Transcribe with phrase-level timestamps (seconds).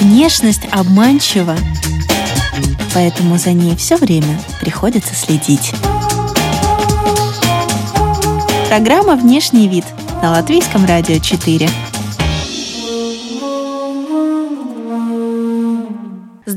[0.00, 1.56] Внешность обманчива,
[2.94, 5.72] поэтому за ней все время приходится следить.
[8.68, 9.84] Программа «Внешний вид»
[10.22, 11.68] на Латвийском радио 4.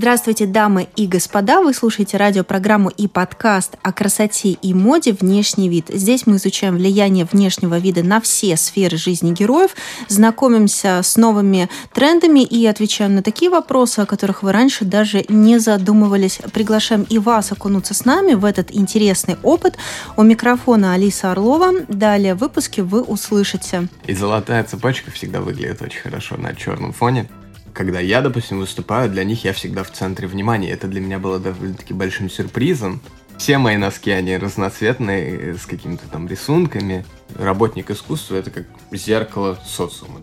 [0.02, 1.62] Здравствуйте, дамы и господа!
[1.62, 5.90] Вы слушаете радиопрограмму и подкаст о красоте и моде «Внешний вид».
[5.90, 9.76] Здесь мы изучаем влияние внешнего вида на все сферы жизни героев,
[10.08, 15.59] знакомимся с новыми трендами и отвечаем на такие вопросы, о которых вы раньше даже не
[15.59, 16.40] задумывались.
[16.52, 19.78] Приглашаем и вас окунуться с нами в этот интересный опыт.
[20.18, 21.73] У микрофона Алиса Орлова.
[21.90, 23.88] Далее в выпуске вы услышите.
[24.08, 27.30] И золотая цепочка всегда выглядит очень хорошо на черном фоне
[27.73, 30.71] когда я, допустим, выступаю, для них я всегда в центре внимания.
[30.71, 33.02] Это для меня было довольно-таки большим сюрпризом.
[33.38, 37.05] Все мои носки, они разноцветные, с какими-то там рисунками.
[37.39, 40.22] Работник искусства— это как зеркало социума.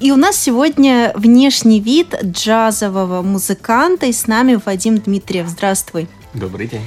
[0.00, 5.48] И у нас сегодня внешний вид джазового музыканта, и с нами Вадим Дмитриев.
[5.48, 6.08] Здравствуй.
[6.34, 6.82] Добрый день.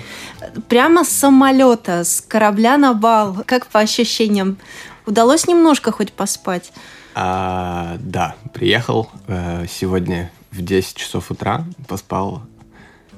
[0.69, 3.43] Прямо с самолета, с корабля на бал.
[3.45, 4.58] Как по ощущениям?
[5.05, 6.71] Удалось немножко хоть поспать?
[7.14, 12.44] А, да, приехал э, сегодня в 10 часов утра, поспал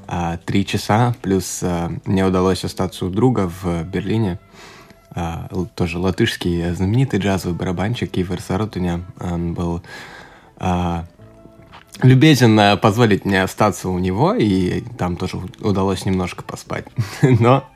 [0.08, 4.40] а, 3 часа, плюс а, мне удалось остаться у друга в Берлине,
[5.12, 9.84] а, тоже латышский знаменитый джазовый барабанщик Ивер Сарутуня, он был
[10.58, 11.06] а,
[12.02, 16.86] любезен позволить мне остаться у него, и там тоже удалось немножко поспать.
[17.22, 17.70] Но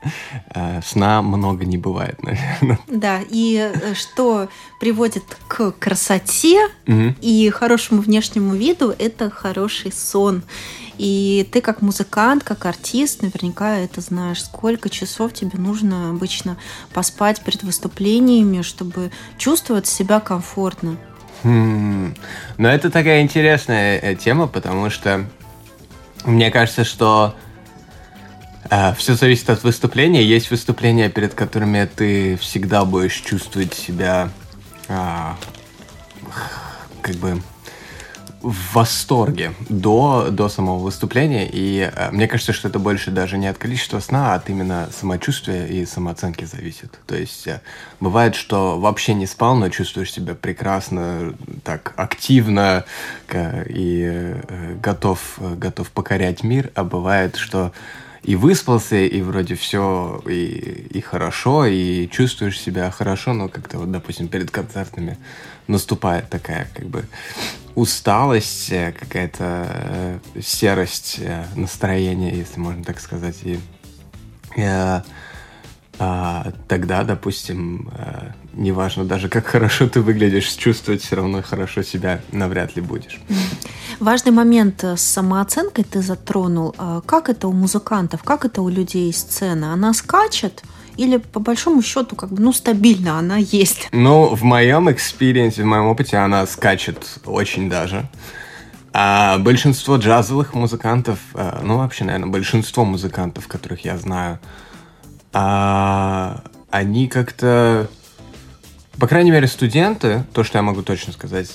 [0.54, 2.78] э, сна много не бывает, наверное.
[2.88, 4.48] Да, и э, что
[4.80, 7.14] приводит к красоте угу.
[7.20, 10.42] и хорошему внешнему виду, это хороший сон.
[10.98, 16.58] И ты как музыкант, как артист, наверняка это знаешь, сколько часов тебе нужно обычно
[16.92, 20.98] поспать перед выступлениями, чтобы чувствовать себя комфортно.
[21.42, 22.14] Хм.
[22.56, 25.26] Но это такая интересная э, тема, потому что
[26.24, 27.34] мне кажется, что
[28.70, 30.22] э, все зависит от выступления.
[30.24, 34.30] Есть выступления, перед которыми ты всегда будешь чувствовать себя
[34.88, 35.32] э,
[37.02, 37.42] как бы
[38.48, 41.48] в восторге до, до самого выступления.
[41.50, 44.88] И э, мне кажется, что это больше даже не от количества сна, а от именно
[44.90, 46.98] самочувствия и самооценки зависит.
[47.06, 47.60] То есть э,
[48.00, 52.84] бывает, что вообще не спал, но чувствуешь себя прекрасно, так активно
[53.28, 56.70] э, и э, готов, готов покорять мир.
[56.74, 57.72] А бывает, что
[58.22, 63.92] и выспался, и вроде все и, и хорошо, и чувствуешь себя хорошо, но как-то вот,
[63.92, 65.18] допустим, перед концертами
[65.66, 67.04] наступает такая как бы
[67.78, 73.36] усталость, э, какая-то э, серость э, настроения, если можно так сказать.
[73.44, 73.58] И
[74.56, 75.00] э,
[76.00, 82.20] а, тогда, допустим, э, неважно даже как хорошо ты выглядишь, чувствовать все равно хорошо себя
[82.32, 83.20] навряд ли будешь.
[84.00, 86.74] Важный момент с самооценкой ты затронул.
[86.78, 89.66] А как это у музыкантов, как это у людей сцены?
[89.66, 90.62] Она скачет?
[90.98, 93.88] Или по большому счету как бы ну стабильно она есть?
[93.92, 98.08] Ну в моем experience е, в моем опыте она скачет очень даже.
[98.92, 104.40] А большинство джазовых музыкантов, а, ну вообще, наверное, большинство музыкантов, которых я знаю,
[105.32, 107.88] а, они как-то,
[108.98, 111.52] по крайней мере, студенты, то, что я могу точно сказать,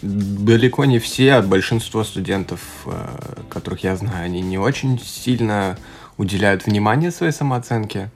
[0.00, 5.76] далеко не все, а большинство студентов, а, которых я знаю, они не очень сильно
[6.16, 8.10] уделяют внимание своей самооценке.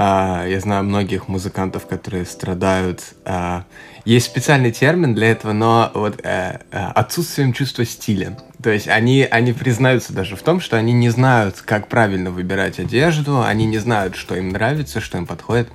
[0.00, 3.02] А, я знаю многих музыкантов, которые страдают.
[3.24, 3.64] А,
[4.04, 8.38] есть специальный термин для этого, но вот э, э, отсутствием чувства стиля.
[8.62, 12.78] То есть они, они признаются даже в том, что они не знают, как правильно выбирать
[12.78, 15.68] одежду, они не знают, что им нравится, что им подходит.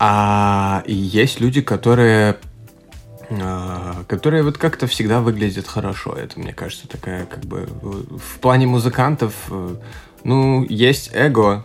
[0.00, 2.38] А есть люди, которые
[3.30, 6.14] а, которые вот как-то всегда выглядят хорошо.
[6.14, 9.76] Это, мне кажется, такая как бы в плане музыкантов, э,
[10.24, 11.64] ну, есть эго,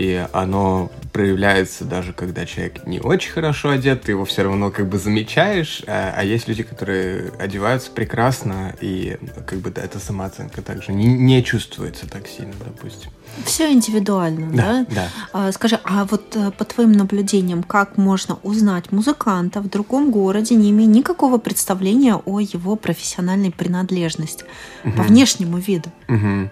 [0.00, 4.88] и оно проявляется даже когда человек не очень хорошо одет, ты его все равно как
[4.88, 10.62] бы замечаешь, а, а есть люди, которые одеваются прекрасно, и как бы да, эта самооценка
[10.62, 13.10] также не, не чувствуется так сильно, допустим.
[13.44, 14.86] Все индивидуально, да?
[14.88, 14.94] Да.
[14.94, 15.08] да.
[15.34, 20.54] А, скажи, а вот э, по твоим наблюдениям, как можно узнать музыканта в другом городе,
[20.54, 24.46] не имея никакого представления о его профессиональной принадлежности
[24.82, 24.94] угу.
[24.96, 25.90] по внешнему виду?
[26.08, 26.50] Угу.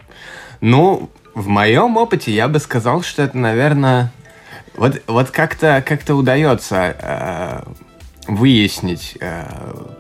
[0.61, 4.13] Ну, в моем опыте я бы сказал, что это, наверное,
[4.75, 7.63] вот, вот как-то как удается э,
[8.27, 9.47] выяснить, э,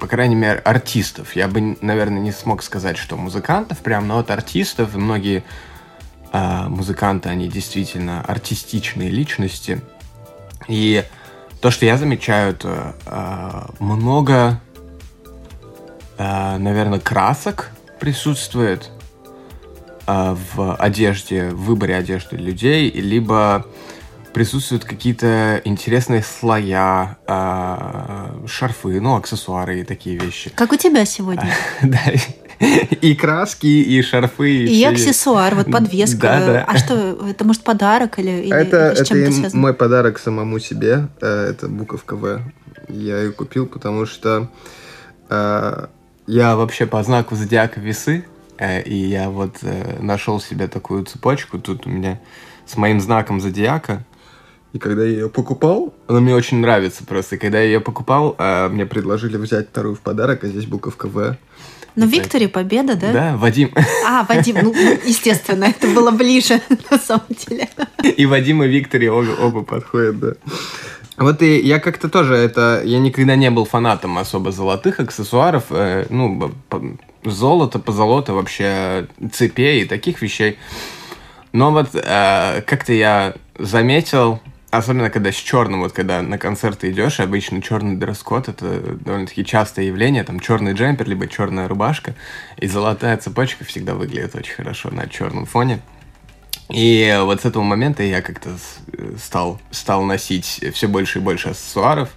[0.00, 1.36] по крайней мере, артистов.
[1.36, 5.44] Я бы, наверное, не смог сказать, что музыкантов прям, но вот артистов, многие
[6.32, 9.80] э, музыканты, они действительно артистичные личности.
[10.66, 11.04] И
[11.60, 14.60] то, что я замечаю, это э, много,
[16.18, 17.70] э, наверное, красок
[18.00, 18.90] присутствует
[20.08, 23.66] в одежде, в выборе одежды людей, либо
[24.32, 30.50] присутствуют какие-то интересные слоя, э, шарфы, ну, аксессуары и такие вещи.
[30.54, 31.52] Как у тебя сегодня?
[31.82, 31.98] Да,
[32.60, 34.64] и краски, и шарфы.
[34.64, 36.20] И, и аксессуар, вот подвеска.
[36.20, 36.64] Да, да.
[36.66, 39.60] А что, это может подарок или, или, это, или с чем это связано?
[39.60, 41.08] мой подарок самому себе.
[41.20, 42.40] Э, это буковка В.
[42.88, 44.50] Я ее купил, потому что
[45.30, 45.86] э,
[46.26, 48.24] я вообще по знаку зодиака весы,
[48.58, 51.58] и я вот э, нашел себе такую цепочку.
[51.58, 52.20] Тут у меня
[52.66, 54.04] с моим знаком зодиака.
[54.72, 57.36] И когда я ее покупал, она мне очень нравится просто.
[57.36, 61.08] И когда я ее покупал, э, мне предложили взять вторую в подарок, а здесь буковка
[61.08, 61.36] В.
[61.94, 63.12] Но ну, Викторе победа, да?
[63.12, 63.72] Да, Вадим.
[64.06, 64.72] А, Вадим, ну,
[65.04, 67.68] естественно, это было ближе, на самом деле.
[68.16, 70.34] И Вадим, и Викторе оба, оба подходят, да.
[71.16, 72.82] Вот и я как-то тоже это...
[72.84, 75.64] Я никогда не был фанатом особо золотых аксессуаров.
[75.70, 76.52] Э, ну,
[77.24, 80.58] золото, позолото, вообще цепей и таких вещей.
[81.52, 87.20] Но вот э, как-то я заметил, Особенно, когда с черным, вот когда на концерты идешь,
[87.20, 92.14] обычно черный дресс-код это довольно-таки частое явление, там черный джемпер, либо черная рубашка,
[92.58, 95.80] и золотая цепочка всегда выглядит очень хорошо на черном фоне.
[96.68, 98.50] И вот с этого момента я как-то
[99.18, 102.10] стал, стал носить все больше и больше аксессуаров.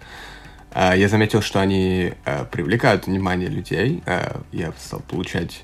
[0.71, 4.01] А, я заметил, что они а, привлекают внимание людей.
[4.05, 5.63] А, я стал получать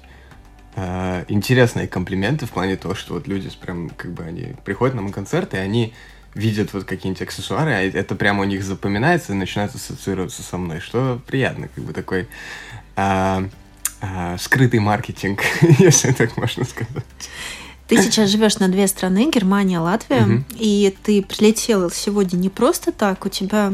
[1.27, 5.11] интересные комплименты в плане того, что вот люди прям как бы они приходят на мой
[5.11, 5.95] концерт, и они
[6.35, 10.79] видят вот какие-нибудь аксессуары, а это прямо у них запоминается и начинает ассоциироваться со мной,
[10.79, 12.27] что приятно, как бы такой
[12.95, 13.43] а,
[14.01, 15.41] а, скрытый маркетинг,
[15.79, 17.03] если так можно сказать.
[17.87, 20.43] Ты сейчас живешь на две страны, Германия, Латвия, угу.
[20.51, 23.73] и ты прилетел сегодня не просто так, у тебя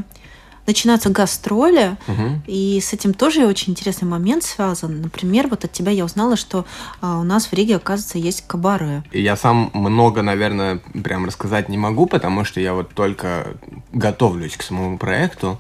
[0.68, 2.42] начинаются гастроли, угу.
[2.48, 5.02] и с этим тоже очень интересный момент связан.
[5.02, 6.66] Например, вот от тебя я узнала, что
[7.02, 9.04] а, у нас в Риге, оказывается, есть кабаре.
[9.12, 13.58] Я сам много, наверное, прям рассказать не могу, потому что я вот только
[13.92, 15.60] готовлюсь к самому проекту.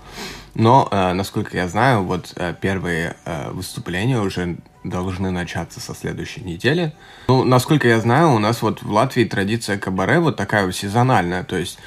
[0.55, 6.41] Но, э, насколько я знаю, вот э, первые э, выступления уже должны начаться со следующей
[6.41, 6.93] недели.
[7.27, 11.43] Ну, насколько я знаю, у нас вот в Латвии традиция кабаре вот такая вот сезональная,
[11.43, 11.79] то есть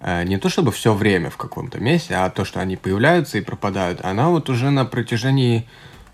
[0.00, 4.04] не то чтобы все время в каком-то месте, а то, что они появляются и пропадают,
[4.04, 5.66] она вот уже на протяжении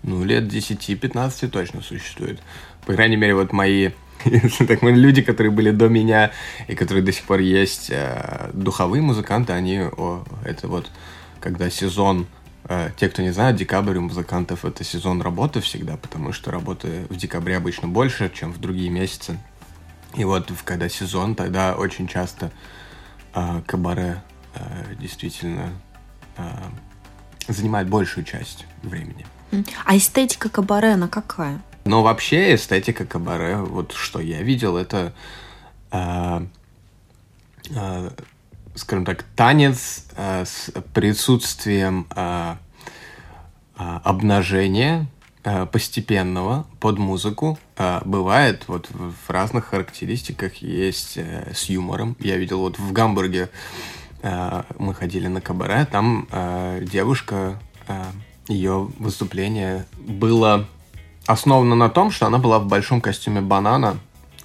[0.03, 2.39] ну, лет 10-15 точно существует.
[2.85, 3.91] По крайней мере, вот мои
[4.67, 6.31] так, люди, которые были до меня
[6.67, 10.89] и которые до сих пор есть, э, духовые музыканты, они, о, это вот,
[11.39, 12.27] когда сезон,
[12.65, 17.05] э, те, кто не знает, декабрь у музыкантов это сезон работы всегда, потому что работы
[17.09, 19.37] в декабре обычно больше, чем в другие месяцы.
[20.15, 22.51] И вот, когда сезон, тогда очень часто
[23.33, 24.21] а, кабаре
[24.55, 25.69] а, действительно
[26.37, 26.71] а,
[27.47, 29.25] занимает большую часть времени.
[29.85, 31.61] А эстетика кабаре, она какая?
[31.83, 35.13] Но вообще эстетика кабаре, вот что я видел, это,
[35.91, 36.45] э,
[37.69, 38.09] э,
[38.75, 42.55] скажем так, танец э, с присутствием э,
[43.77, 45.20] э, обнажения э,
[45.71, 47.57] постепенного под музыку.
[47.77, 52.15] Э, бывает вот в, разных характеристиках есть э, с юмором.
[52.19, 53.49] Я видел вот в Гамбурге
[54.21, 58.03] э, мы ходили на кабаре, там э, девушка, э,
[58.47, 60.67] ее выступление было
[61.25, 63.97] основано на том, что она была в большом костюме банана,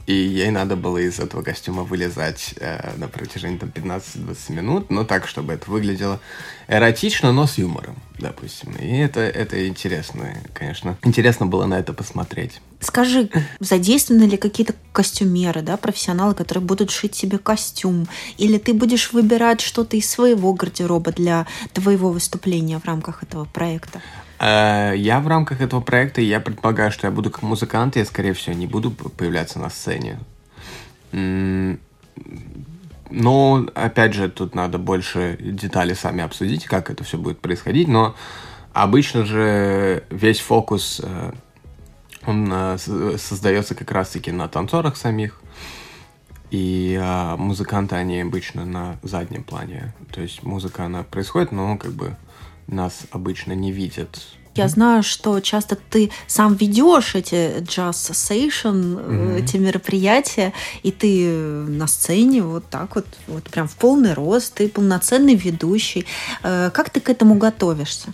[0.06, 5.04] и ей надо было из этого костюма вылезать э, на протяжении там, 15-20 минут, но
[5.04, 6.20] так, чтобы это выглядело
[6.68, 8.72] эротично, но с юмором, допустим.
[8.76, 10.96] И это, это интересно, конечно.
[11.02, 12.60] Интересно было на это посмотреть.
[12.80, 18.06] Скажи, задействованы ли какие-то костюмеры, да, профессионалы, которые будут шить себе костюм?
[18.38, 24.00] Или ты будешь выбирать что-то из своего гардероба для твоего выступления в рамках этого проекта?
[24.38, 28.32] Э, я в рамках этого проекта, я предполагаю, что я буду как музыкант, я, скорее
[28.32, 30.18] всего, не буду появляться на сцене.
[33.10, 38.16] Но, опять же, тут надо больше деталей сами обсудить, как это все будет происходить, но
[38.72, 41.32] обычно же весь фокус, э,
[42.26, 45.40] он э, создается как раз-таки на танцорах самих,
[46.50, 49.94] и а, музыканты, они обычно на заднем плане.
[50.12, 52.16] То есть музыка, она происходит, но как бы
[52.66, 54.20] нас обычно не видят.
[54.56, 59.38] Я знаю, что часто ты сам ведешь эти джаз сейшн, mm-hmm.
[59.38, 64.68] эти мероприятия, и ты на сцене вот так вот, вот прям в полный рост, ты
[64.70, 66.06] полноценный ведущий.
[66.42, 68.08] Э, как ты к этому готовишься?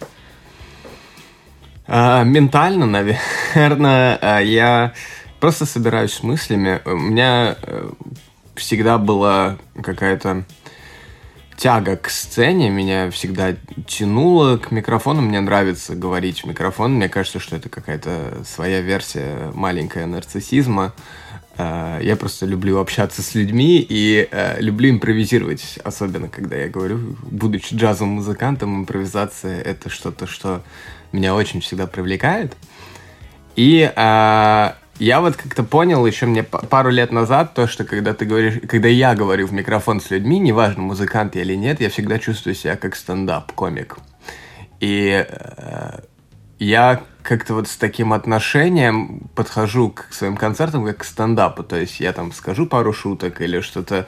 [1.86, 4.94] А, ментально, наверное, а, я
[5.38, 6.80] просто собираюсь с мыслями.
[6.84, 7.90] У меня э,
[8.56, 10.44] всегда была какая-то
[11.62, 13.54] тяга к сцене, меня всегда
[13.86, 19.52] тянуло к микрофону, мне нравится говорить в микрофон, мне кажется, что это какая-то своя версия
[19.54, 20.92] маленькая нарциссизма.
[21.56, 26.98] Э, я просто люблю общаться с людьми и э, люблю импровизировать, особенно когда я говорю,
[27.22, 30.64] будучи джазовым музыкантом, импровизация— это что-то, что
[31.12, 32.56] меня очень всегда привлекает.
[33.54, 38.24] И э, я вот как-то понял еще мне пару лет назад то, что когда ты
[38.24, 42.18] говоришь, когда я говорю в микрофон с людьми, неважно, музыкант я или нет, я всегда
[42.18, 43.98] чувствую себя как стендап-комик.
[44.80, 46.00] И э,
[46.58, 51.62] я как-то вот с таким отношением подхожу к своим концертам как к стендапу.
[51.62, 54.06] То есть я там скажу пару шуток или что-то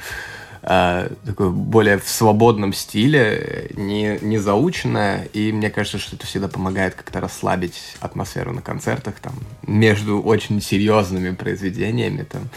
[0.65, 5.25] э, такое более в свободном стиле, не, не заученное.
[5.33, 9.35] И мне кажется, что это всегда помогает как-то расслабить атмосферу на концертах, там,
[9.67, 12.49] между очень серьезными произведениями, там,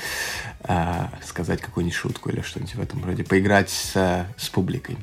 [0.64, 4.98] э, сказать какую-нибудь шутку или что-нибудь в этом роде, поиграть с, с публикой.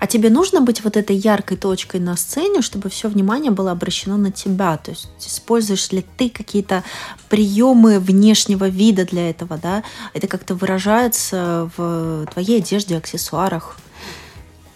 [0.00, 4.16] А тебе нужно быть вот этой яркой точкой на сцене, чтобы все внимание было обращено
[4.16, 4.76] на тебя?
[4.76, 6.84] То есть используешь ли ты какие-то
[7.28, 9.82] приемы внешнего вида для этого, да?
[10.14, 13.78] Это как-то выражается в твоей одежде, аксессуарах?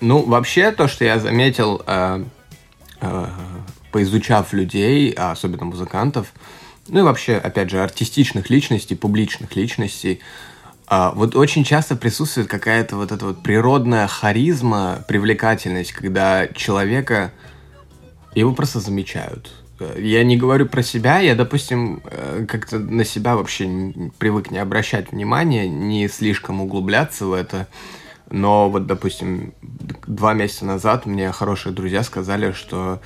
[0.00, 2.24] Ну, вообще, то, что я заметил, э,
[3.00, 3.26] э,
[3.92, 6.32] поизучав людей, а особенно музыкантов,
[6.88, 10.20] ну и вообще, опять же, артистичных личностей, публичных личностей,
[11.14, 17.32] вот очень часто присутствует какая-то вот эта вот природная харизма, привлекательность, когда человека
[18.34, 19.50] его просто замечают.
[19.96, 25.12] Я не говорю про себя, я, допустим, э, как-то на себя вообще привык не обращать
[25.12, 27.68] внимания, не слишком углубляться в это.
[28.28, 29.54] Но вот, допустим,
[30.06, 33.00] два месяца назад мне хорошие друзья сказали, что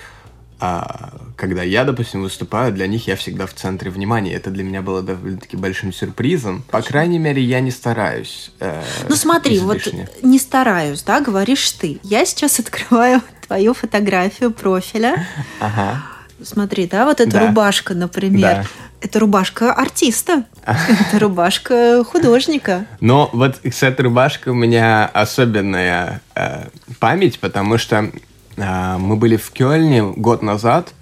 [0.59, 4.33] а когда я, допустим, выступаю, для них я всегда в центре внимания.
[4.33, 6.65] Это для меня было довольно-таки большим сюрпризом.
[6.71, 8.53] По крайней мере, я не стараюсь.
[8.59, 10.09] Э, ну смотри, излишне.
[10.15, 12.01] вот не стараюсь, да, говоришь ты.
[12.03, 15.27] Я сейчас открываю твою фотографию профиля.
[15.61, 16.03] Ага.
[16.43, 17.47] Смотри, да, вот эта да.
[17.47, 18.57] рубашка, например.
[18.63, 18.65] Да.
[19.01, 20.45] Это рубашка артиста.
[20.65, 22.87] Это рубашка художника.
[23.01, 26.65] Но вот с этой рубашкой у меня особенная э,
[26.99, 28.11] память, потому что
[28.57, 30.93] мы были в Кёльне год назад.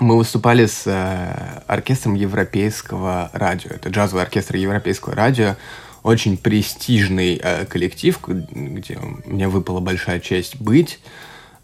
[0.00, 3.70] Мы выступали с э, оркестром Европейского радио.
[3.70, 5.56] Это джазовый оркестр Европейского радио.
[6.02, 10.98] Очень престижный э, коллектив, где мне выпала большая честь быть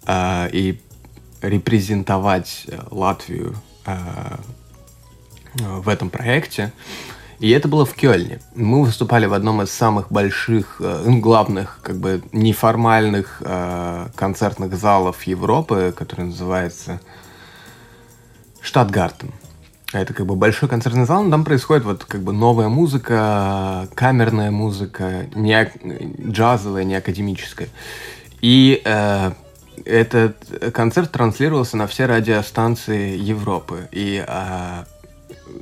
[0.07, 0.81] э, и
[1.41, 3.55] репрезентовать Латвию
[5.55, 6.73] в этом проекте.
[7.41, 8.41] И это было в Кёльне.
[8.55, 15.23] Мы выступали в одном из самых больших, э, главных, как бы неформальных э, концертных залов
[15.23, 17.01] Европы, который называется
[18.61, 19.33] Штатгартен.
[19.93, 24.51] Это как бы большой концертный зал, но там происходит вот как бы новая музыка, камерная
[24.51, 25.71] музыка, не
[26.31, 27.69] джазовая, не академическая.
[28.43, 29.33] И э,
[29.85, 33.89] этот концерт транслировался на все радиостанции Европы.
[33.93, 34.85] И э,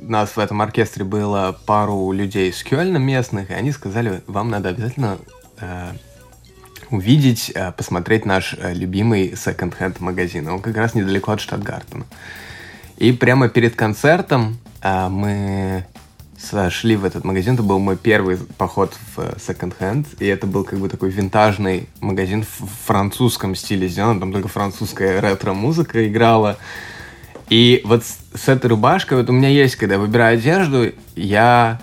[0.01, 4.69] нас в этом оркестре было пару людей с Кёльна местных, и они сказали, вам надо
[4.69, 5.17] обязательно
[5.59, 5.91] э,
[6.89, 10.47] увидеть, э, посмотреть наш э, любимый секонд-хенд магазин.
[10.47, 12.05] Он как раз недалеко от Штатгартена.
[12.97, 15.85] И прямо перед концертом э, мы
[16.37, 17.55] сошли в этот магазин.
[17.55, 20.07] Это был мой первый поход в секонд-хенд.
[20.19, 24.19] И это был как бы такой винтажный магазин в французском стиле сделан.
[24.19, 26.57] Там только французская ретро-музыка играла.
[27.49, 31.79] И вот с этой рубашкой, вот у меня есть, когда я выбираю одежду, я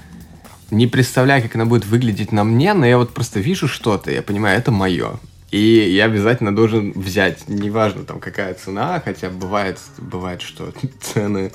[0.71, 4.23] не представляю, как она будет выглядеть на мне, но я вот просто вижу что-то, я
[4.23, 5.19] понимаю, это мое.
[5.51, 11.53] И я обязательно должен взять, неважно там какая цена, хотя бывает, бывает, что цены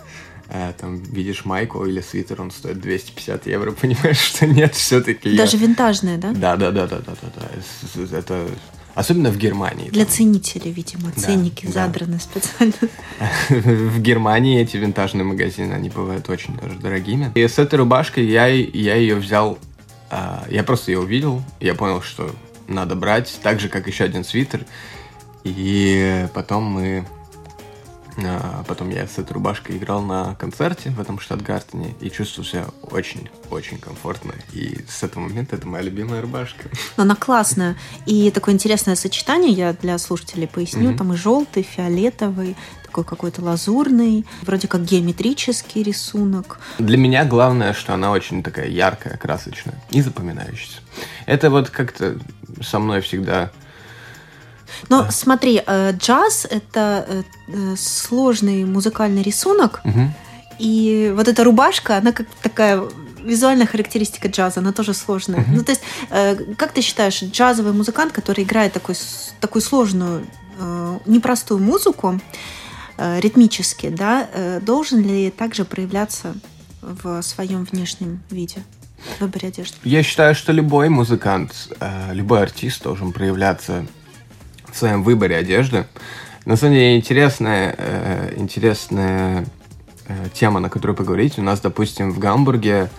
[0.48, 5.36] э, там видишь майку или свитер, он стоит 250 евро, понимаешь, что нет, все-таки.
[5.36, 5.68] Даже я...
[5.68, 6.32] винтажные, да?
[6.32, 8.18] Да, да, да, да, да, да, да.
[8.18, 8.48] Это
[8.96, 9.90] Особенно в Германии.
[9.90, 10.14] Для там.
[10.14, 11.72] ценителей, видимо, да, ценники да.
[11.72, 12.74] задраны специально.
[13.50, 17.32] В Германии эти винтажные магазины, они бывают очень даже дорогими.
[17.36, 19.58] И с этой рубашкой я, я ее взял,
[20.10, 22.32] а, я просто ее увидел, я понял, что
[22.68, 24.66] надо брать, так же, как еще один свитер.
[25.44, 27.06] И потом мы
[28.68, 33.78] потом я с этой рубашкой играл на концерте в этом Штатгартене и чувствовал себя очень-очень
[33.80, 34.34] комфортно.
[34.54, 36.70] И с этого момента это моя любимая рубашка.
[36.98, 37.76] Она классная.
[38.06, 40.98] И такое интересное сочетание, я для слушателей поясню, mm-hmm.
[40.98, 46.60] там и желтый, фиолетовый, такой какой-то лазурный, вроде как геометрический рисунок.
[46.80, 50.80] Для меня главное, что она очень такая яркая, красочная и запоминающаяся.
[51.26, 52.18] Это вот как-то
[52.62, 53.52] со мной всегда
[54.88, 55.12] но да.
[55.12, 59.82] смотри, э, джаз это э, э, сложный музыкальный рисунок.
[59.84, 60.14] Угу.
[60.60, 62.84] И вот эта рубашка, она как такая
[63.24, 65.42] визуальная характеристика джаза, она тоже сложная.
[65.42, 65.56] Mm-hmm.
[65.56, 65.82] Ну, то есть,
[66.58, 68.96] как ты считаешь, джазовый музыкант, который играет такой,
[69.40, 70.26] такую сложную,
[71.06, 72.20] непростую музыку,
[72.98, 74.28] ритмически, да,
[74.62, 76.34] должен ли также проявляться
[76.82, 78.64] в своем внешнем виде?
[79.18, 79.78] в выборе одежды?
[79.84, 81.70] Я считаю, что любой музыкант,
[82.12, 83.86] любой артист должен проявляться
[84.80, 85.86] в своем выборе одежды.
[86.46, 89.46] На самом деле интересная, э, интересная
[90.08, 91.38] э, тема, на которую поговорить.
[91.38, 92.90] У нас, допустим, в Гамбурге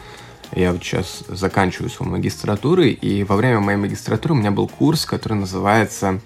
[0.54, 5.06] я вот сейчас заканчиваю свою магистратуру, и во время моей магистратуры у меня был курс,
[5.06, 6.20] который называется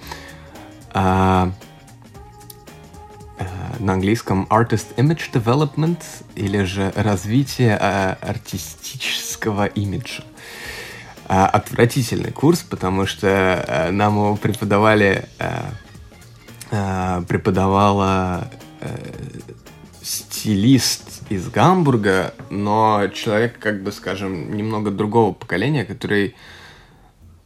[0.93, 1.51] э,
[3.39, 3.45] э,
[3.79, 6.03] на английском Artist Image Development
[6.35, 10.25] или же развитие э, артистического имиджа.
[10.25, 10.84] Э,
[11.27, 15.61] отвратительный курс, потому что э, нам его преподавали, э,
[16.71, 18.51] э, преподавала
[20.03, 26.35] стилист из Гамбурга, но человек, как бы, скажем, немного другого поколения, который,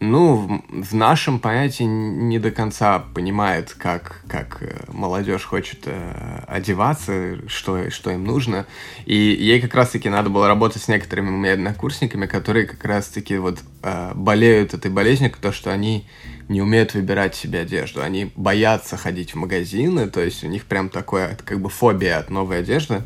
[0.01, 7.49] ну, в, нашем понятии не до конца понимает, как, как э, молодежь хочет э, одеваться,
[7.49, 8.67] что, что им нужно.
[9.07, 13.59] И ей как раз-таки надо было работать с некоторыми моими однокурсниками, которые как раз-таки вот
[13.83, 16.07] э, болеют этой болезнью, то, что они
[16.49, 18.01] не умеют выбирать себе одежду.
[18.01, 22.31] Они боятся ходить в магазины, то есть у них прям такое, как бы фобия от
[22.31, 23.03] новой одежды.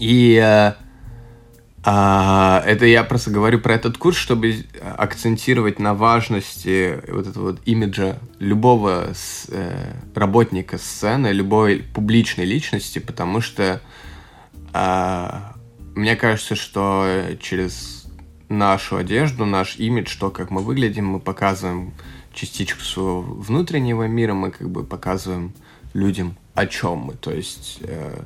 [0.00, 0.72] И э,
[1.84, 4.64] э, это я просто говорю про этот курс, чтобы
[4.96, 12.98] акцентировать на важности вот этого вот имиджа любого с, э, работника сцены, любой публичной личности,
[12.98, 13.80] потому что
[14.72, 15.40] э,
[15.94, 17.06] мне кажется, что
[17.40, 18.06] через
[18.48, 21.94] нашу одежду, наш имидж, то, как мы выглядим, мы показываем
[22.32, 25.54] частичку своего внутреннего мира, мы как бы показываем
[25.92, 27.14] людям, о чем мы.
[27.14, 28.22] То есть э,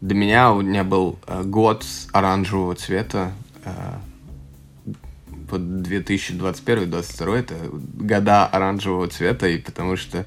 [0.00, 3.32] для меня у меня был э, год оранжевого цвета.
[3.64, 3.96] Э,
[5.50, 10.26] вот 2021-2022 это года оранжевого цвета, и потому что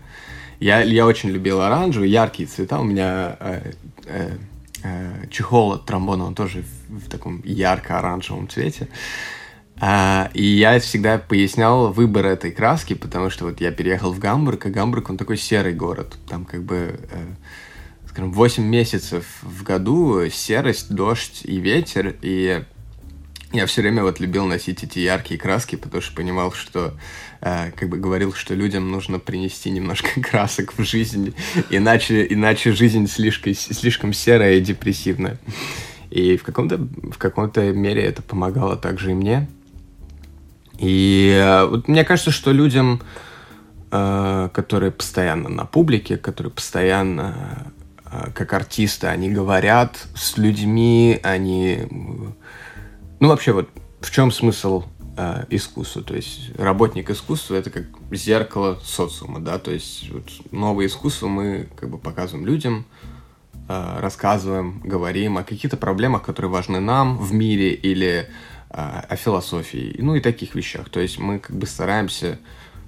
[0.60, 2.80] я, я очень любил оранжевый, яркие цвета.
[2.80, 3.72] У меня э,
[4.06, 4.38] э,
[4.84, 8.88] э, чехол от тромбона, он тоже в, в таком ярко-оранжевом цвете.
[9.80, 14.68] Uh, и я всегда пояснял выбор этой краски, потому что вот я переехал в Гамбург,
[14.68, 16.18] а Гамбург, он такой серый город.
[16.30, 17.36] Там как бы uh,
[18.12, 22.62] скажем, 8 месяцев в году серость, дождь и ветер, и
[23.54, 26.94] я все время вот любил носить эти яркие краски, потому что понимал, что,
[27.40, 31.34] э, как бы говорил, что людям нужно принести немножко красок в жизнь,
[31.70, 35.40] иначе, иначе жизнь слишком, слишком серая и депрессивная.
[36.10, 39.48] И в каком-то в каком-то мере это помогало также и мне.
[40.80, 43.02] И э, вот мне кажется, что людям,
[43.90, 47.72] э, которые постоянно на публике, которые постоянно
[48.34, 51.88] как артисты, они говорят с людьми, они...
[53.20, 53.70] Ну, вообще, вот
[54.02, 54.84] в чем смысл
[55.16, 56.04] э, искусства?
[56.04, 59.60] То есть работник искусства— это как зеркало социума, да?
[59.60, 62.86] То есть вот, новое искусство мы как бы показываем людям,
[63.70, 68.30] э, рассказываем, говорим о каких-то проблемах, которые важны нам в мире или
[68.74, 70.90] о философии, ну и таких вещах.
[70.90, 72.40] То есть мы как бы стараемся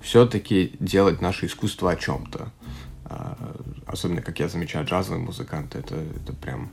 [0.01, 2.53] все-таки делать наше искусство о чем-то.
[3.13, 6.71] А, особенно, как я замечаю, джазовые музыканты, это, это прям,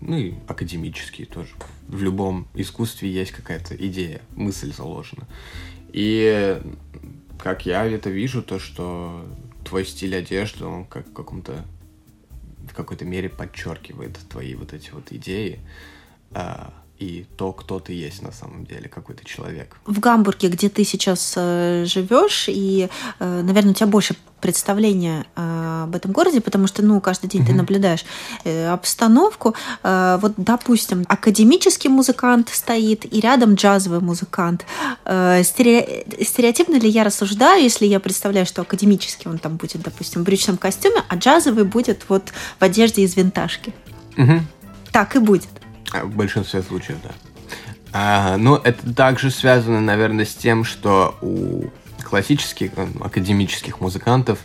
[0.00, 1.54] ну и академические тоже.
[1.88, 5.26] В любом искусстве есть какая-то идея, мысль заложена.
[5.92, 6.60] И
[7.38, 9.26] как я это вижу, то, что
[9.64, 11.64] твой стиль одежды, он как в каком-то
[12.68, 15.60] в какой-то мере подчеркивает твои вот эти вот идеи.
[16.98, 19.76] И то, кто ты есть на самом деле, какой ты человек.
[19.84, 25.82] В Гамбурге, где ты сейчас э, живешь, и, э, наверное, у тебя больше представления э,
[25.84, 27.46] об этом городе, потому что, ну, каждый день mm-hmm.
[27.46, 28.04] ты наблюдаешь
[28.44, 29.54] э, обстановку.
[29.82, 34.64] Э, вот, допустим, академический музыкант стоит, и рядом джазовый музыкант.
[35.04, 36.06] Э, стере...
[36.22, 40.56] Стереотипно ли я рассуждаю, если я представляю, что академический он там будет, допустим, в брючном
[40.56, 43.74] костюме, а джазовый будет вот в одежде из винтажки?
[44.16, 44.40] Mm-hmm.
[44.92, 45.48] Так и будет.
[45.92, 47.10] А, в большинстве случаев, да.
[47.92, 51.70] А, ну, это также связано, наверное, с тем, что у
[52.04, 54.38] классических, академических музыкантов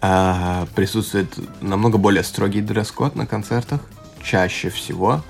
[0.00, 3.80] а, присутствует намного более строгий дресс-код на концертах,
[4.22, 5.22] чаще всего.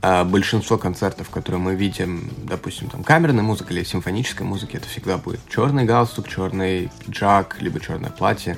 [0.00, 5.18] А, большинство концертов, которые мы видим, допустим, там камерная музыка или симфоническая музыка, это всегда
[5.18, 8.56] будет черный галстук, черный пиджак, либо черное платье,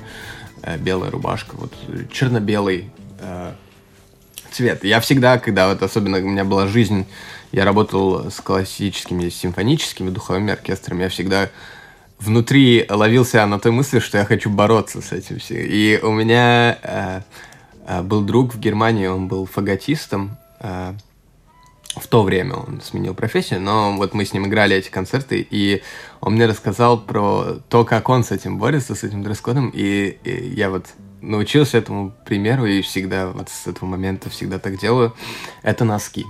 [0.61, 1.73] э, белая рубашка, вот
[2.11, 3.53] черно-белый э,
[4.51, 4.83] цвет.
[4.83, 7.05] Я всегда, когда вот особенно у меня была жизнь,
[7.51, 11.49] я работал с классическими, симфоническими духовыми оркестрами, я всегда
[12.19, 15.57] внутри ловился на той мысли, что я хочу бороться с этим всем.
[15.59, 17.21] И у меня э,
[17.87, 20.37] э, был друг в Германии, он был фаготистом.
[20.59, 20.93] Э,
[21.95, 25.81] в то время он сменил профессию, но вот мы с ним играли эти концерты, и
[26.21, 30.53] он мне рассказал про то, как он с этим борется, с этим дресс-кодом, и, и
[30.55, 30.85] я вот
[31.21, 35.13] научился этому примеру и всегда вот с этого момента всегда так делаю.
[35.63, 36.25] Это носки.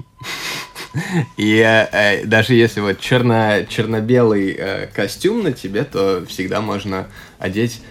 [1.37, 7.07] И э, даже если вот черно, черно-белый э, костюм на тебе, то всегда можно
[7.39, 7.81] одеть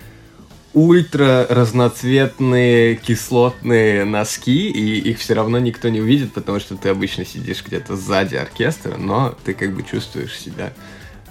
[0.73, 7.25] ультра разноцветные кислотные носки, и их все равно никто не увидит, потому что ты обычно
[7.25, 10.73] сидишь где-то сзади оркестра, но ты как бы чувствуешь себя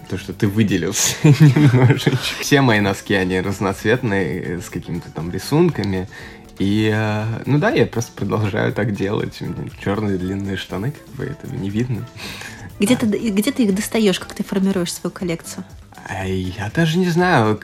[0.10, 2.18] то, что ты выделился немножечко.
[2.40, 6.10] Все мои носки, они разноцветные, с какими-то там рисунками.
[6.58, 9.42] И, э, ну да, я просто продолжаю так делать.
[9.42, 12.06] У меня черные длинные штаны, как бы этого не видно.
[12.80, 15.64] Где, ты, где ты их достаешь, как ты формируешь свою коллекцию?
[16.26, 17.60] Я даже не знаю,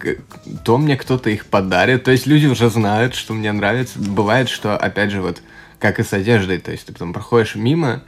[0.63, 2.03] то мне кто-то их подарит.
[2.03, 3.97] То есть люди уже знают, что мне нравится.
[3.97, 5.41] Бывает, что, опять же, вот
[5.79, 8.03] как и с одеждой, то есть ты потом проходишь мимо,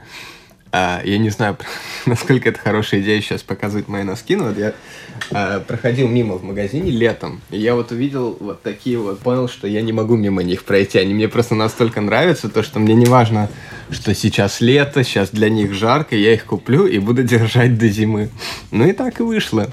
[0.70, 1.56] а, я не знаю,
[2.06, 4.74] насколько это хорошая идея сейчас показывать мои носки, но вот я
[5.30, 9.66] а, проходил мимо в магазине летом, и я вот увидел вот такие вот, понял, что
[9.66, 10.98] я не могу мимо них пройти.
[10.98, 13.48] Они мне просто настолько нравятся, то, что мне не важно,
[13.90, 18.30] что сейчас лето, сейчас для них жарко, я их куплю и буду держать до зимы.
[18.70, 19.68] Ну и так и вышло.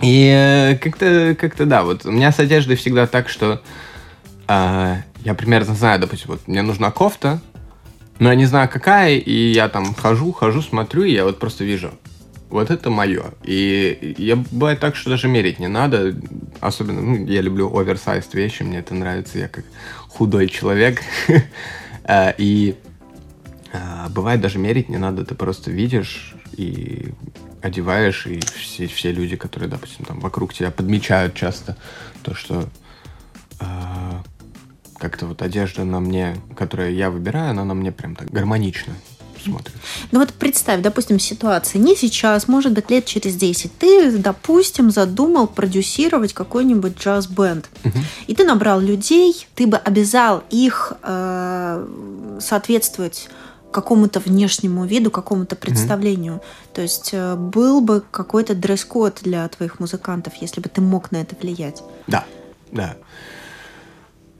[0.00, 3.62] И э, как-то, как-то да, вот у меня с одеждой всегда так, что
[4.48, 7.40] э, я примерно знаю, допустим, вот мне нужна кофта,
[8.22, 11.64] но я не знаю какая, и я там хожу, хожу, смотрю, и я вот просто
[11.64, 11.90] вижу,
[12.50, 13.24] вот это мое.
[13.42, 16.14] И я бывает так, что даже мерить не надо.
[16.60, 19.64] Особенно, ну, я люблю оверсайз вещи, мне это нравится, я как
[20.08, 21.02] худой человек.
[22.04, 22.74] Э, и
[23.72, 27.10] э, бывает даже мерить не надо, ты просто видишь и
[27.60, 31.76] одеваешь, и все, все люди, которые, допустим, там вокруг тебя подмечают часто
[32.24, 32.68] то, что
[35.02, 38.94] как-то вот одежда на мне, которую я выбираю, она на мне прям так гармонично
[39.42, 39.74] смотрит.
[40.12, 43.76] Ну вот представь, допустим, ситуация не сейчас, может быть, лет через 10.
[43.78, 47.68] Ты, допустим, задумал продюсировать какой-нибудь джаз-бенд.
[47.84, 47.98] Угу.
[48.28, 53.28] И ты набрал людей, ты бы обязал их э, соответствовать
[53.72, 56.34] какому-то внешнему виду, какому-то представлению.
[56.34, 56.74] Mm-hmm.
[56.74, 61.16] То есть э, был бы какой-то дресс-код для твоих музыкантов, если бы ты мог на
[61.22, 61.82] это влиять.
[62.06, 62.26] Да,
[62.70, 62.96] да.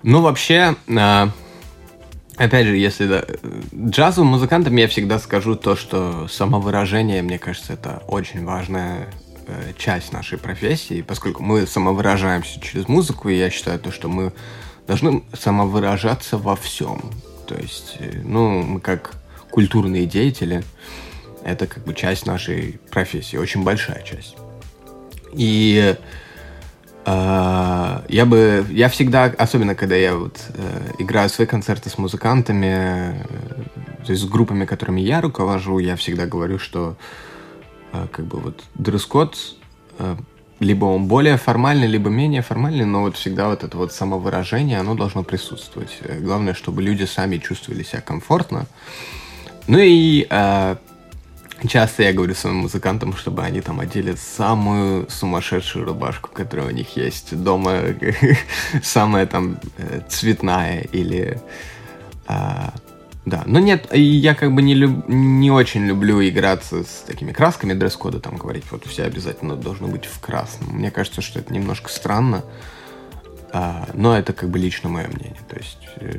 [0.02, 1.26] Ну, вообще, э,
[2.36, 3.24] опять же, если да,
[3.74, 9.08] джазовым музыкантам я всегда скажу то, что самовыражение, мне кажется, это очень важная
[9.46, 14.32] э, часть нашей профессии, поскольку мы самовыражаемся через музыку, и я считаю то, что мы
[14.86, 17.12] должны самовыражаться во всем.
[17.46, 19.14] То есть, ну, мы как
[19.52, 20.64] культурные деятели.
[21.44, 24.36] Это как бы часть нашей профессии, очень большая часть.
[25.34, 25.96] И э,
[27.04, 33.24] я бы, я всегда, особенно когда я вот э, играю свои концерты с музыкантами, э,
[34.04, 36.96] то есть с группами, которыми я руковожу, я всегда говорю, что
[37.92, 39.36] э, как бы вот дресс-код
[40.60, 44.94] либо он более формальный, либо менее формальный, но вот всегда вот это вот самовыражение, оно
[44.94, 45.98] должно присутствовать.
[46.20, 48.66] Главное, чтобы люди сами чувствовали себя комфортно.
[49.66, 50.26] Ну и
[51.68, 56.96] часто я говорю своим музыкантам, чтобы они там одели самую сумасшедшую рубашку, которая у них
[56.96, 57.80] есть дома,
[58.82, 61.40] самая там э, цветная или...
[62.28, 62.70] Э,
[63.24, 67.72] да, но нет, я как бы не, люб, не очень люблю играться с такими красками
[67.72, 70.70] дресс-кода, там говорить, вот все обязательно должно быть в красном.
[70.76, 72.44] Мне кажется, что это немножко странно,
[73.52, 75.38] а, но это как бы лично мое мнение.
[75.48, 76.18] То есть э,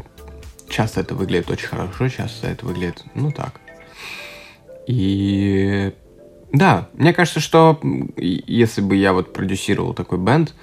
[0.70, 3.60] часто это выглядит очень хорошо, часто это выглядит, ну так.
[4.88, 5.94] И
[6.52, 7.80] да, мне кажется, что
[8.18, 10.54] если бы я вот продюсировал такой бенд,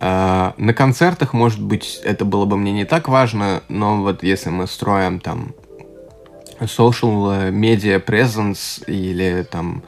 [0.00, 4.50] э, на концертах, может быть, это было бы мне не так важно, но вот если
[4.50, 5.54] мы строим там
[6.60, 9.82] social media presence или там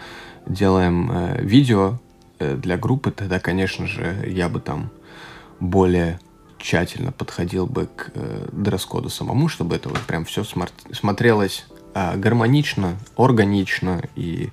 [0.47, 1.99] делаем э, видео
[2.39, 4.91] э, для группы, тогда, конечно же, я бы там
[5.61, 6.19] более
[6.59, 12.97] тщательно подходил бы к э, дресс-коду самому, чтобы это вот прям все смотрелось э, гармонично,
[13.17, 14.51] органично и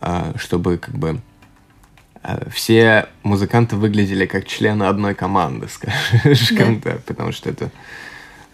[0.00, 1.20] э, чтобы как бы
[2.22, 6.92] э, все музыканты выглядели как члены одной команды, скажем да.
[6.92, 7.70] так, потому что это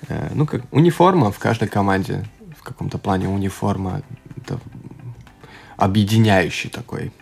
[0.09, 2.25] э, ну как униформа в каждой команде
[2.59, 4.03] в каком-то плане униформа
[4.37, 4.59] это
[5.77, 7.12] объединяющий такой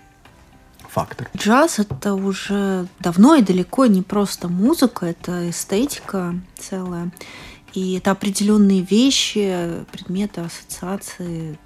[0.97, 1.29] фактор.
[1.37, 7.11] Джаз— это уже давно и далеко не просто музыка, это эстетика целая.
[7.77, 11.59] И это определенные вещи, предметы, ассоциации,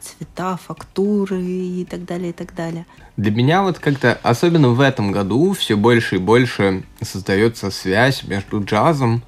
[0.00, 2.84] цвета, фактуры и так далее, и так далее.
[3.16, 8.60] Для меня вот как-то, особенно в этом году, все больше и больше создается связь между
[8.64, 9.22] джазом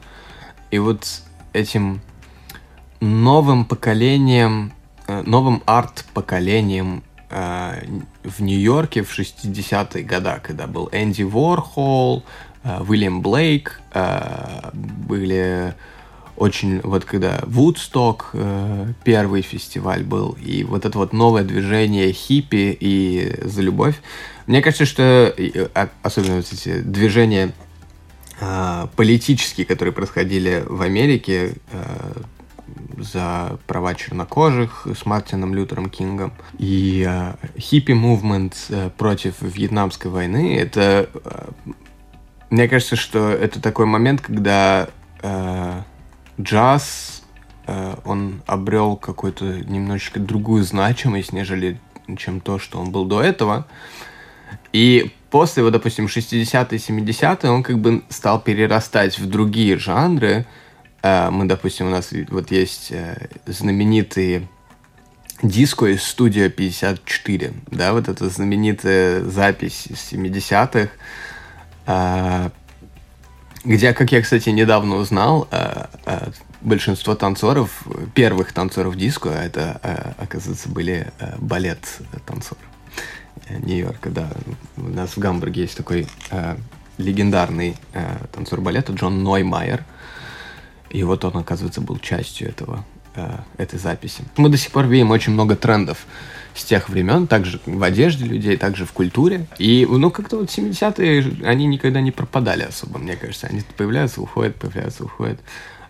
[0.73, 1.07] и вот
[1.53, 2.01] этим
[2.99, 4.73] новым поколением,
[5.07, 7.81] э, новым арт-поколением э,
[8.25, 12.25] в Нью-Йорке в 60-е годы, когда был Энди Ворхол,
[12.65, 13.81] э, Уильям Блейк,
[14.73, 15.77] были
[16.37, 18.33] очень, вот когда Вудсток,
[19.05, 23.97] первый фестиваль был, и вот это вот новое движение хиппи и за любовь,
[24.47, 25.35] мне кажется, что
[25.75, 27.53] а, особенно вот эти движения
[28.97, 31.55] политические, которые происходили в Америке,
[32.99, 36.33] за права чернокожих с Мартином Лютером Кингом.
[36.59, 41.09] И э, хиппи-мувмент э, против Вьетнамской войны, это...
[41.25, 41.49] Э,
[42.51, 44.89] мне кажется, что это такой момент, когда
[45.23, 45.83] э,
[46.41, 47.23] джаз,
[47.67, 51.81] э, он обрел какую-то немножечко другую значимость, нежели
[52.19, 53.67] чем то, что он был до этого.
[54.73, 60.47] И после, вот, допустим, 60-е, 70-е он как бы стал перерастать в другие жанры,
[61.05, 64.49] Э, мы, допустим, у нас вот есть э, знаменитые
[65.43, 70.89] диско из студия 54, да, вот эта знаменитая запись из 70-х,
[71.87, 72.51] э,
[73.65, 75.49] где, как я, кстати, недавно узнал,
[76.61, 82.61] большинство танцоров, первых танцоров диско, это, оказывается, были балет-танцоры
[83.51, 84.31] Нью-Йорка, да.
[84.77, 86.07] У нас в Гамбурге есть такой
[86.99, 87.77] легендарный
[88.33, 89.85] танцор балета Джон Ноймайер,
[90.91, 92.85] и вот он, оказывается, был частью этого,
[93.17, 94.23] э, этой записи.
[94.37, 96.07] Мы до сих пор видим очень много трендов
[96.55, 99.47] с тех времен, также в одежде людей, также в культуре.
[99.59, 103.49] И, ну, как-то вот 70-е, они никогда не пропадали особо, мне кажется.
[103.49, 105.41] Они появляются, уходят, появляются, уходят.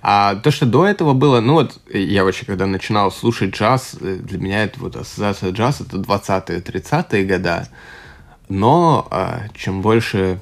[0.03, 4.17] А то, что до этого было, ну вот, я вообще, когда начинал слушать джаз, э,
[4.17, 7.69] для меня это вот ассоциация джаз, это 20-е, 30-е года.
[8.49, 10.41] Но а, чем больше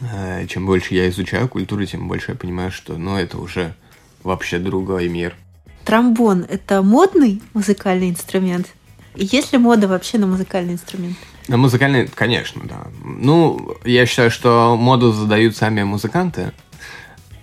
[0.00, 3.74] Э, чем больше я изучаю культуру, тем больше я понимаю, что ну, это уже
[4.22, 5.36] вообще другой мир.
[5.84, 8.68] Тромбон– это модный музыкальный инструмент?
[9.14, 11.16] Есть ли мода вообще на музыкальный инструмент?
[11.48, 12.86] На музыкальный, конечно, да.
[13.04, 16.52] Ну, я считаю, что моду задают сами музыканты.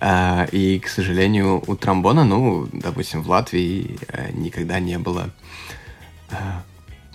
[0.00, 5.30] Э, и, к сожалению, у тромбона, ну, допустим, в Латвии э, никогда не было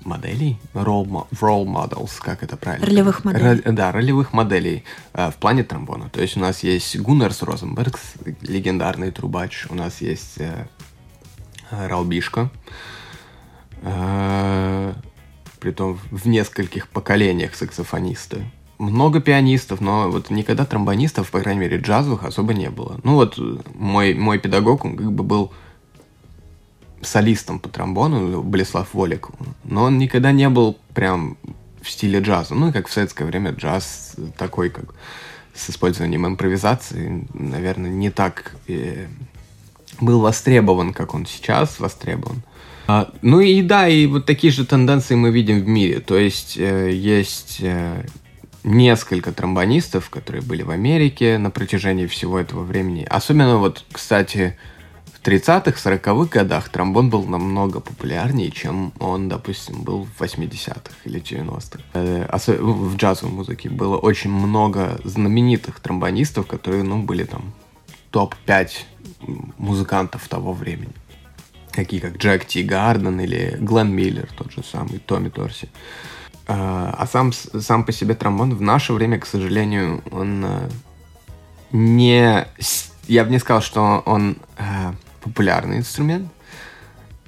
[0.07, 2.87] моделей, role, role models, как это правильно?
[2.87, 3.61] Ролевых моделей.
[3.61, 6.09] Ро, да, ролевых моделей э, в плане тромбона.
[6.09, 7.99] То есть у нас есть Гуннерс Розенбергс,
[8.41, 10.67] легендарный трубач, у нас есть э,
[11.69, 12.67] Ралбишка, э,
[15.59, 18.45] притом в нескольких поколениях саксофонисты.
[18.79, 22.99] Много пианистов, но вот никогда тромбонистов, по крайней мере, джазовых особо не было.
[23.03, 23.39] Ну вот
[23.73, 25.51] мой, мой педагог, он как бы был
[27.01, 29.29] солистом по тромбону, Болеслав Волик,
[29.63, 31.37] но он никогда не был прям
[31.81, 32.53] в стиле джаза.
[32.53, 34.93] Ну, как в советское время джаз такой, как
[35.55, 39.07] с использованием импровизации, наверное, не так э,
[39.99, 42.43] был востребован, как он сейчас востребован.
[42.87, 45.99] А, ну и да, и вот такие же тенденции мы видим в мире.
[45.99, 48.05] То есть э, есть э,
[48.63, 53.05] несколько тромбонистов, которые были в Америке на протяжении всего этого времени.
[53.09, 54.57] Особенно вот, кстати,
[55.27, 61.83] 30-х, 40-х годах тромбон был намного популярнее, чем он, допустим, был в 80-х или 90-х.
[61.93, 62.25] Э,
[62.61, 67.53] в джазовой музыке было очень много знаменитых тромбонистов, которые, ну, были там
[68.11, 68.69] топ-5
[69.57, 70.93] музыкантов того времени.
[71.77, 75.69] Такие как Джек Ти Гарден или Глен Миллер, тот же самый, Томми Торси.
[76.47, 80.69] Э, а сам, сам по себе тромбон в наше время, к сожалению, он э,
[81.71, 82.47] не...
[83.07, 84.37] Я бы не сказал, что он
[85.21, 86.31] популярный инструмент,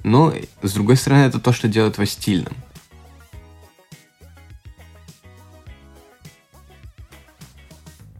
[0.02, 2.56] но, с другой стороны, это то, что делает его стильным.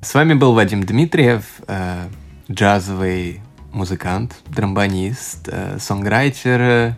[0.00, 2.08] С вами был Вадим Дмитриев, э,
[2.48, 3.40] джазовый
[3.72, 6.96] музыкант, тромбонист, э, сонграйтер,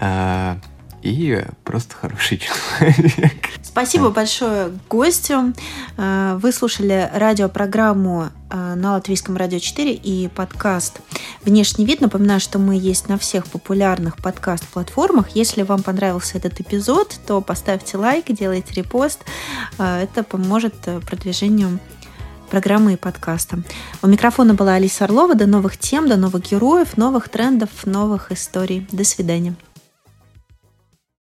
[0.00, 0.56] э,
[1.02, 2.38] и просто хороший
[2.78, 3.48] человек.
[3.62, 5.54] Спасибо большое гостю.
[5.96, 11.00] Э, вы слушали радиопрограмму э, на Латвийском радио 4 и подкаст
[11.44, 12.00] «Внешний вид».
[12.00, 15.30] Напоминаю, что мы есть на всех популярных подкаст-платформах.
[15.30, 19.20] Если вам понравился этот эпизод, то поставьте лайк, делайте репост.
[19.78, 20.74] Э, это поможет
[21.06, 21.78] продвижению
[22.50, 23.60] программы и подкаста.
[24.02, 25.34] У микрофона была Алиса Орлова.
[25.34, 28.86] До новых тем, до новых героев, новых трендов, новых историй.
[28.92, 29.54] До свидания.